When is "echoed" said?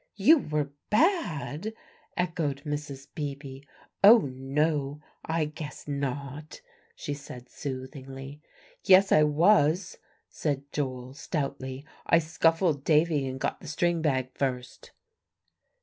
2.17-2.63